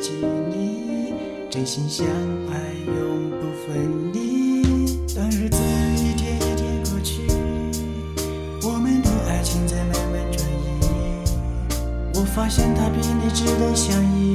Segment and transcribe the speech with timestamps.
[0.00, 1.12] 近距离，
[1.50, 2.06] 真心相
[2.50, 4.62] 爱永不分离。
[5.14, 5.58] 当日子
[5.96, 7.22] 一天一天过去，
[8.62, 10.78] 我们的爱情在慢慢转移。
[12.14, 14.34] 我发现他比你值得相依，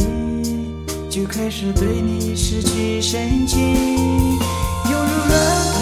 [1.09, 5.72] 就开始对你失去深情，涌入了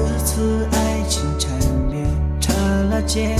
[0.00, 1.50] 次次爱情缠
[1.90, 2.06] 绵，
[2.40, 2.52] 刹
[2.88, 3.36] 那间，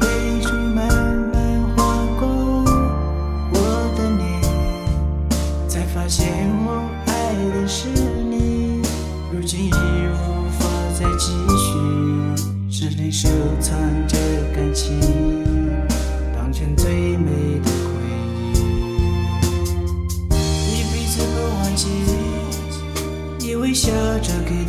[0.00, 1.34] 泪水慢慢
[1.76, 1.82] 划
[2.18, 2.26] 过
[3.52, 3.56] 我
[3.96, 4.24] 的脸，
[5.68, 7.88] 才发现我爱的是
[8.30, 8.82] 你，
[9.32, 10.66] 如今已无法
[10.98, 11.68] 再继续，
[12.70, 13.28] 只能收
[13.60, 14.16] 藏着
[14.54, 14.98] 感情，
[16.34, 17.90] 当成最美的回
[18.52, 18.54] 忆。
[20.72, 21.88] 一辈子不忘记
[23.38, 24.64] 你微笑着给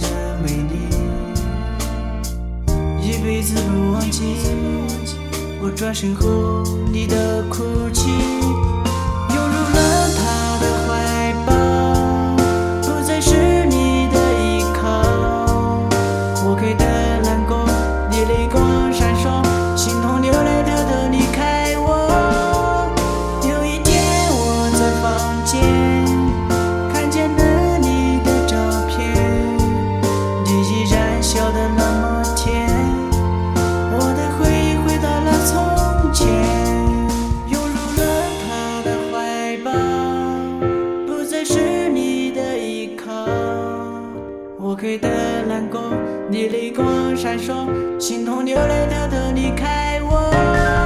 [5.78, 7.67] 转身后你的哭
[44.78, 45.10] 我给的
[45.48, 45.92] 蓝光，
[46.30, 47.68] 你泪光闪烁，
[48.00, 50.77] 心痛流泪偷偷离开我。